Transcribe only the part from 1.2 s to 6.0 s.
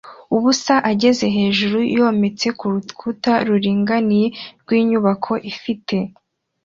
hejuru yometse kurukuta ruringaniye rwinyubako ifite